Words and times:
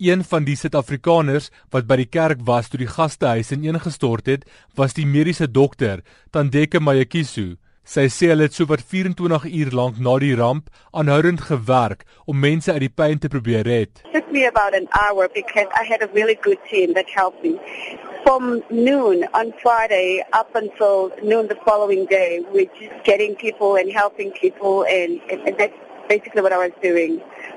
Een 0.00 0.22
van 0.24 0.46
die 0.48 0.54
Suid-Afrikaners 0.56 1.50
wat 1.74 1.84
by 1.84 1.98
die 2.00 2.08
kerk 2.08 2.40
was 2.48 2.70
toe 2.72 2.78
die 2.80 2.88
gastehuis 2.88 3.50
ineengestort 3.52 4.30
het, 4.32 4.46
was 4.72 4.94
die 4.96 5.04
mediese 5.04 5.44
dokter, 5.44 6.00
Tandeke 6.32 6.80
Mayekisu. 6.80 7.58
Sy 7.84 8.06
sê 8.08 8.30
hulle 8.30 8.46
het 8.48 8.56
sowat 8.56 8.80
24 8.80 9.44
uur 9.50 9.74
lank 9.76 9.98
na 10.00 10.14
die 10.22 10.32
ramp 10.40 10.70
aanhoudend 10.96 11.44
gewerk 11.50 12.06
om 12.24 12.40
mense 12.40 12.72
uit 12.72 12.86
die 12.86 12.92
pyn 13.02 13.20
te 13.20 13.28
probeer 13.28 13.68
red. 13.68 14.00
It 14.06 14.14
took 14.14 14.32
me 14.32 14.46
about 14.48 14.72
an 14.72 14.88
hour 14.96 15.28
because 15.28 15.68
I 15.76 15.84
had 15.84 16.00
a 16.00 16.08
really 16.16 16.38
good 16.48 16.64
team 16.70 16.96
that 16.96 17.12
helped 17.12 17.44
me. 17.44 17.60
From 18.24 18.64
noon 18.70 19.28
on 19.36 19.52
Friday 19.60 20.24
up 20.32 20.56
until 20.56 21.12
noon 21.20 21.52
the 21.52 21.60
following 21.68 22.06
day, 22.08 22.40
we're 22.54 22.72
just 22.80 23.04
getting 23.04 23.36
people 23.36 23.76
and 23.76 23.92
helping 23.92 24.32
people 24.32 24.86
and, 24.88 25.20
and, 25.28 25.44
and 25.44 25.58
that's 25.58 25.89
basically 26.12 26.42
what 26.44 26.52
I 26.52 26.60
was 26.66 26.74
doing. 26.82 27.12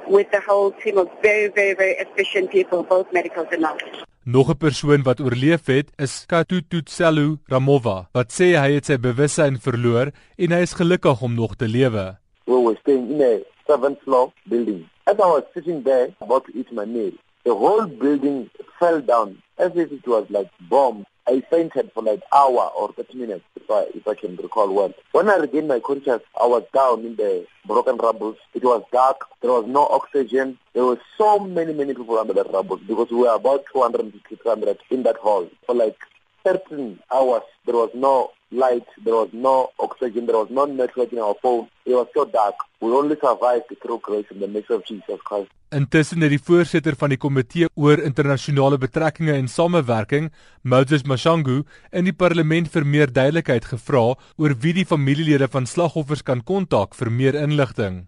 with 0.07 0.29
the 0.31 0.41
whole 0.41 0.71
team 0.83 0.97
of 0.97 1.07
very 1.21 1.47
very 1.47 1.73
very 1.73 1.95
efficient 2.05 2.51
people 2.51 2.83
both 2.83 3.07
medicals 3.13 3.47
and 3.51 3.61
non 3.61 3.77
Nog 4.25 4.49
'n 4.49 4.57
persoon 4.57 5.03
wat 5.03 5.19
oorleef 5.19 5.65
het, 5.65 5.91
is 5.97 6.25
Katututselu 6.25 7.37
Ramova, 7.51 8.07
wat 8.13 8.31
sê 8.31 8.55
hy 8.55 8.69
het 8.75 8.85
sy 8.85 8.95
bewussyn 8.97 9.59
verloor 9.59 10.13
en 10.37 10.55
hy 10.55 10.61
is 10.63 10.73
gelukkig 10.79 11.21
om 11.21 11.35
nog 11.35 11.55
te 11.55 11.67
lewe. 11.67 12.15
We 12.47 12.55
were 12.65 12.77
staying 12.79 13.11
in 13.11 13.21
a 13.21 13.33
seventh 13.67 13.99
floor 14.03 14.31
building. 14.47 14.87
As 15.03 15.15
I 15.19 15.27
was 15.35 15.43
sitting 15.53 15.83
there 15.83 16.07
about 16.21 16.45
to 16.45 16.51
eat 16.55 16.71
my 16.71 16.85
meal, 16.85 17.11
the 17.43 17.51
whole 17.51 17.85
building 17.85 18.49
fell 18.79 19.01
down 19.01 19.43
as 19.57 19.71
if 19.75 19.91
it 19.91 20.07
was 20.07 20.25
like 20.29 20.49
bomb 20.69 21.03
I 21.27 21.41
fainted 21.49 21.91
for 21.93 22.03
like 22.03 22.21
hour 22.33 22.71
or 22.77 22.91
30 22.93 23.17
minutes 23.17 23.45
if 23.55 23.69
I, 23.69 23.85
if 23.95 24.07
I 24.07 24.13
can 24.13 24.35
recall 24.35 24.73
well. 24.73 24.93
When 25.11 25.29
I 25.29 25.37
regained 25.37 25.69
my 25.69 25.79
consciousness, 25.79 26.21
I 26.39 26.45
was 26.45 26.63
down 26.73 27.05
in 27.05 27.15
the 27.15 27.45
broken 27.65 27.97
rubble. 27.97 28.35
It 28.53 28.63
was 28.63 28.83
dark. 28.91 29.25
There 29.41 29.51
was 29.51 29.65
no 29.67 29.87
oxygen. 29.87 30.57
There 30.73 30.83
were 30.83 30.99
so 31.17 31.39
many, 31.39 31.73
many 31.73 31.93
people 31.93 32.17
under 32.17 32.33
the 32.33 32.43
rubble 32.43 32.77
because 32.77 33.09
we 33.09 33.17
were 33.17 33.33
about 33.33 33.63
250, 33.71 34.35
300 34.35 34.77
in 34.89 35.03
that 35.03 35.17
hall. 35.17 35.49
For 35.65 35.75
like 35.75 35.97
13 36.43 36.99
hours, 37.11 37.43
there 37.65 37.75
was 37.75 37.91
no 37.93 38.31
light, 38.53 38.85
there 39.03 39.15
was 39.15 39.29
no 39.33 39.71
oxygen, 39.79 40.25
there 40.25 40.37
was 40.37 40.49
no 40.49 40.65
network 40.65 41.11
in 41.11 41.19
our 41.19 41.35
phone. 41.41 41.67
It 41.85 41.93
was 41.93 42.07
so 42.13 42.25
dark. 42.25 42.55
We 42.79 42.91
only 42.91 43.17
survived 43.19 43.73
through 43.81 43.99
grace 43.99 44.25
in 44.31 44.39
the 44.39 44.47
mercy 44.47 44.73
of 44.73 44.85
Jesus 44.85 45.19
Christ. 45.23 45.49
Intussen 45.73 46.21
het 46.21 46.29
die 46.29 46.41
voorsitter 46.41 46.93
van 46.95 47.09
die 47.09 47.17
komitee 47.17 47.67
oor 47.73 47.97
internasionale 47.97 48.77
betrekkinge 48.77 49.33
en 49.33 49.47
samewerking, 49.49 50.29
Moses 50.61 51.01
Mashangu, 51.09 51.63
in 51.91 52.05
die 52.05 52.13
parlement 52.13 52.69
vir 52.69 52.85
meer 52.85 53.09
duidelikheid 53.09 53.65
gevra 53.71 54.03
oor 54.13 54.55
wie 54.61 54.75
die 54.77 54.85
familielede 54.85 55.49
van 55.49 55.65
slagoffers 55.65 56.21
kan 56.21 56.43
kontak 56.45 56.93
vir 56.99 57.09
meer 57.09 57.39
inligting. 57.41 58.03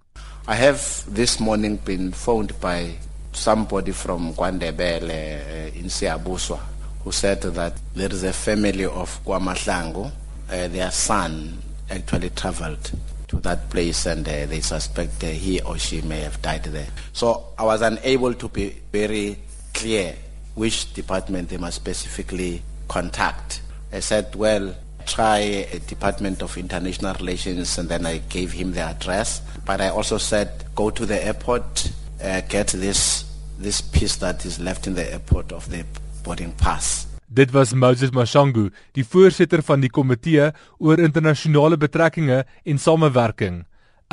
I 0.47 0.53
have 0.61 1.09
this 1.09 1.39
morning 1.39 1.80
been 1.81 2.11
phoned 2.13 2.53
by 2.61 2.93
somebody 3.33 3.91
from 3.91 4.33
Kwandebele 4.37 5.19
uh, 5.41 5.80
in 5.80 5.89
Siabuswa 5.89 6.59
who 7.03 7.11
said 7.11 7.41
that 7.41 7.73
there 7.93 8.11
is 8.11 8.23
a 8.23 8.33
family 8.33 8.85
of 8.85 9.23
Kwamahlangu 9.25 10.11
uh, 10.49 10.67
their 10.67 10.91
son 10.91 11.57
actually 11.89 12.29
traveled 12.31 12.91
to 13.27 13.38
that 13.38 13.69
place 13.69 14.05
and 14.05 14.27
uh, 14.27 14.45
they 14.45 14.59
suspect 14.59 15.23
uh, 15.23 15.27
he 15.27 15.61
or 15.61 15.77
she 15.77 16.02
may 16.02 16.21
have 16.21 16.41
died 16.41 16.63
there. 16.63 16.87
So 17.13 17.47
I 17.57 17.63
was 17.63 17.81
unable 17.81 18.33
to 18.33 18.47
be 18.49 18.75
very 18.91 19.37
clear 19.73 20.15
which 20.55 20.93
department 20.93 21.49
they 21.49 21.57
must 21.57 21.75
specifically 21.75 22.61
contact. 22.87 23.61
I 23.91 23.99
said, 23.99 24.35
well, 24.35 24.75
try 25.05 25.37
a 25.37 25.79
Department 25.79 26.41
of 26.41 26.57
International 26.57 27.13
Relations 27.15 27.77
and 27.77 27.89
then 27.89 28.05
I 28.05 28.17
gave 28.17 28.52
him 28.52 28.73
the 28.73 28.81
address. 28.81 29.41
But 29.65 29.81
I 29.81 29.89
also 29.89 30.17
said, 30.17 30.65
go 30.75 30.89
to 30.89 31.05
the 31.05 31.23
airport, 31.23 31.91
uh, 32.23 32.41
get 32.41 32.67
this, 32.67 33.25
this 33.57 33.81
piece 33.81 34.17
that 34.17 34.45
is 34.45 34.59
left 34.59 34.87
in 34.87 34.95
the 34.95 35.11
airport 35.11 35.52
of 35.52 35.69
the 35.69 35.85
boarding 36.23 36.52
pass. 36.53 37.07
Dit 37.27 37.51
was 37.51 37.73
Moses 37.73 38.11
Mashangu, 38.13 38.69
die 38.93 39.03
voorsitter 39.03 39.63
van 39.65 39.81
die 39.81 39.89
komitee 39.89 40.51
oor 40.77 41.01
internasionale 41.01 41.77
betrekkinge 41.77 42.43
en 42.63 42.77
samewerking. 42.77 43.63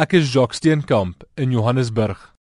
Ek 0.00 0.16
is 0.16 0.32
Jacques 0.32 0.56
Steenkamp 0.56 1.26
in 1.36 1.52
Johannesburg. 1.52 2.32